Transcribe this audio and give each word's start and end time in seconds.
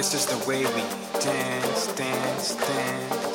This 0.00 0.14
is 0.14 0.24
the 0.24 0.48
way 0.48 0.64
we 0.64 0.80
dance, 1.20 1.94
dance, 1.94 2.54
dance. 2.54 3.29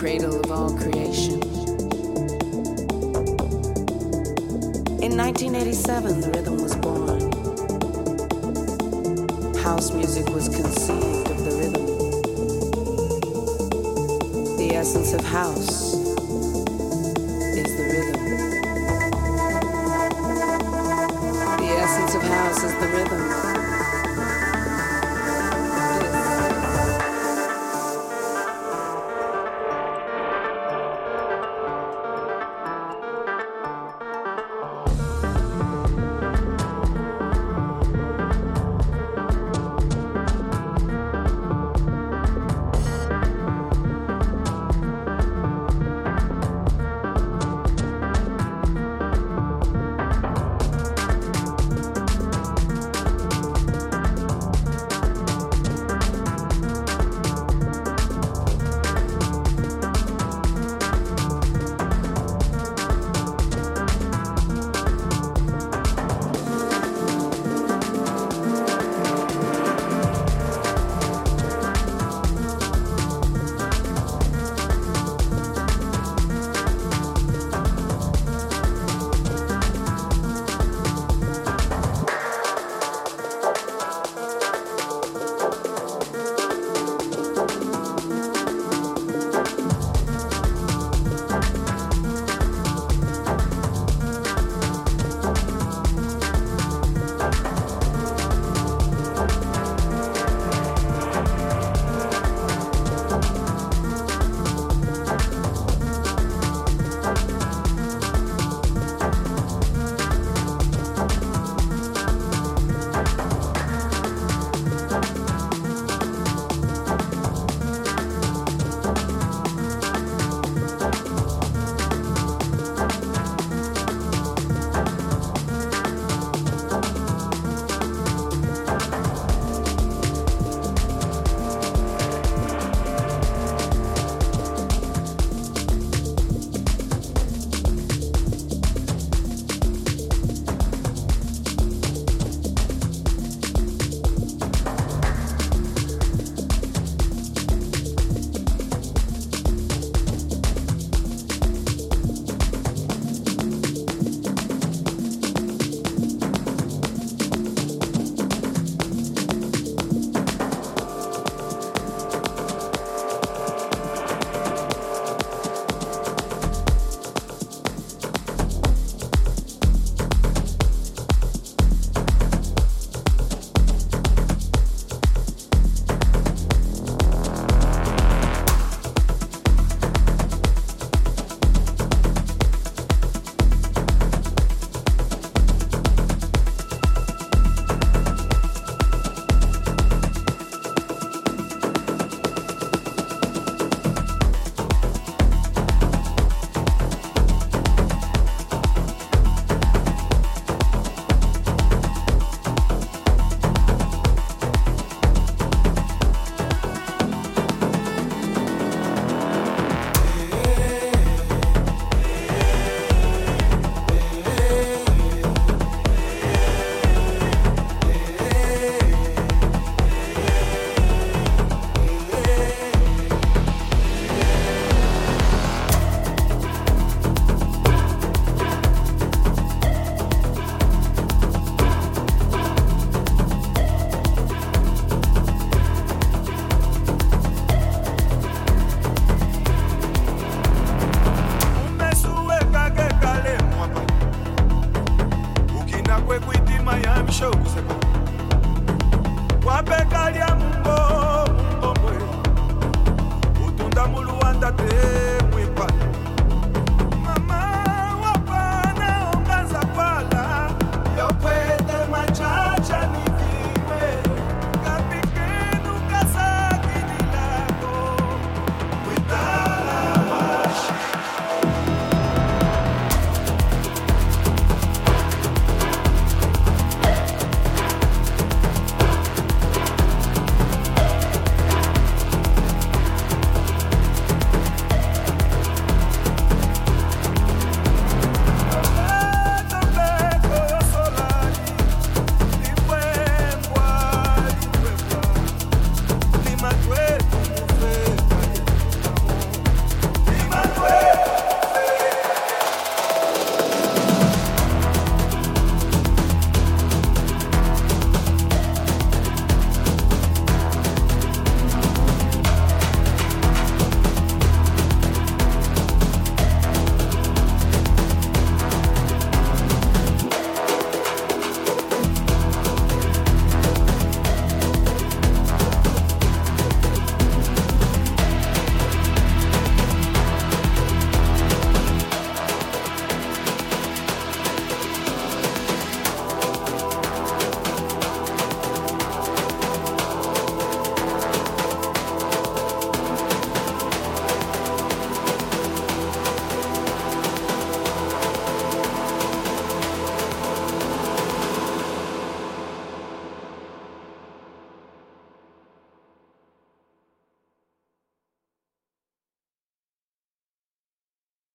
cradle 0.00 0.40
of 0.40 0.50
all 0.50 0.74
creation. 0.78 1.42
In 5.02 5.14
1987, 5.14 6.22
the 6.22 6.30
rhythm 6.34 6.56
was 6.62 6.74
born. 6.76 7.20
House 9.62 9.92
music 9.92 10.26
was 10.30 10.48
conceived 10.48 11.28
of 11.28 11.44
the 11.44 11.50
rhythm, 11.60 11.84
the 14.56 14.74
essence 14.74 15.12
of 15.12 15.22
house. 15.22 15.99